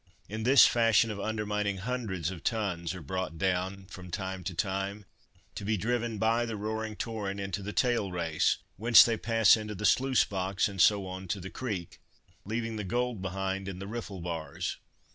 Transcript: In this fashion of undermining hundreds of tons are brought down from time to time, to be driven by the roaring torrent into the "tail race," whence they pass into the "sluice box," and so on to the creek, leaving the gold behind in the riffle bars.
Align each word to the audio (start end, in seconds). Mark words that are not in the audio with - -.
In 0.27 0.41
this 0.41 0.65
fashion 0.65 1.11
of 1.11 1.19
undermining 1.19 1.77
hundreds 1.77 2.31
of 2.31 2.43
tons 2.43 2.95
are 2.95 3.03
brought 3.03 3.37
down 3.37 3.85
from 3.85 4.09
time 4.09 4.43
to 4.45 4.55
time, 4.55 5.05
to 5.53 5.63
be 5.63 5.77
driven 5.77 6.17
by 6.17 6.43
the 6.43 6.55
roaring 6.57 6.95
torrent 6.95 7.39
into 7.39 7.61
the 7.61 7.71
"tail 7.71 8.11
race," 8.11 8.57
whence 8.77 9.05
they 9.05 9.15
pass 9.15 9.55
into 9.55 9.75
the 9.75 9.85
"sluice 9.85 10.25
box," 10.25 10.67
and 10.67 10.81
so 10.81 11.05
on 11.05 11.27
to 11.27 11.39
the 11.39 11.51
creek, 11.51 11.99
leaving 12.45 12.77
the 12.77 12.83
gold 12.83 13.21
behind 13.21 13.67
in 13.67 13.77
the 13.77 13.85
riffle 13.85 14.21
bars. 14.21 14.77